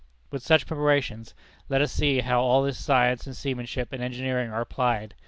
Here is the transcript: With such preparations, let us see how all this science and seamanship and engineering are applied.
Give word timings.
With 0.31 0.41
such 0.41 0.65
preparations, 0.65 1.35
let 1.69 1.79
us 1.79 1.91
see 1.91 2.21
how 2.21 2.41
all 2.41 2.63
this 2.63 2.79
science 2.83 3.27
and 3.27 3.37
seamanship 3.37 3.93
and 3.93 4.01
engineering 4.01 4.49
are 4.49 4.61
applied. 4.61 5.13